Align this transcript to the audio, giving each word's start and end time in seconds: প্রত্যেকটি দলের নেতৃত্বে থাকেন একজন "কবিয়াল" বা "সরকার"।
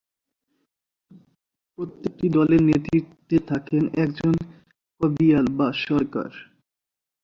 প্রত্যেকটি 1.77 2.27
দলের 2.29 2.61
নেতৃত্বে 2.63 3.37
থাকেন 3.49 3.83
একজন 4.03 4.33
"কবিয়াল" 5.01 5.45
বা 5.57 5.67
"সরকার"। 5.81 6.29